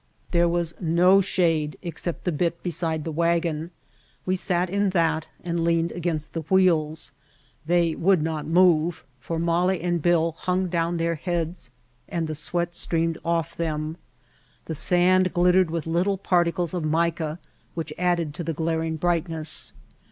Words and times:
There 0.31 0.49
was 0.49 0.73
no 0.79 1.21
shade 1.21 1.77
except 1.83 2.23
the 2.23 2.31
bit 2.31 2.63
beside 2.63 3.03
the 3.03 3.11
wagon. 3.11 3.69
We 4.25 4.35
sat 4.35 4.67
in 4.67 4.89
that 4.97 5.27
and 5.43 5.63
leaned 5.63 5.91
against 5.91 6.33
the 6.33 6.41
wheels. 6.41 7.11
They 7.67 7.93
would 7.93 8.23
not 8.23 8.47
move 8.47 9.03
for 9.19 9.37
Molly 9.37 9.79
and 9.79 10.01
Bill 10.01 10.31
hung 10.31 10.69
down 10.69 10.97
their 10.97 11.13
heads 11.13 11.69
and 12.09 12.25
the 12.27 12.33
sweat 12.33 12.73
streamed 12.73 13.19
off 13.23 13.55
them. 13.55 13.95
The 14.65 14.73
sand 14.73 15.35
glittered 15.35 15.69
with 15.69 15.85
little 15.85 16.17
particles 16.17 16.73
of 16.73 16.83
mica, 16.83 17.37
which 17.75 17.93
added 17.99 18.33
to 18.33 18.43
the 18.43 18.53
glaring 18.53 18.95
brightness. 18.95 19.71